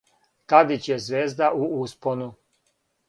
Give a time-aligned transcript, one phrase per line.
[0.53, 2.31] Тадић је звезда у успону.